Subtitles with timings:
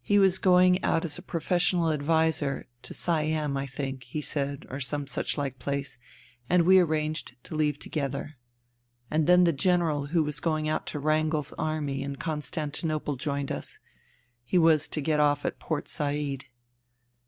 [0.00, 5.06] He was going out as professional adviser— ^to Siam, I think, he said— or some
[5.06, 5.98] such like place,
[6.50, 8.38] and we arranged to leave together.
[9.08, 13.78] And then the General who was going out to Wrangel's Army in Constantinople joined us.
[14.42, 16.46] He was to get off at Port Said.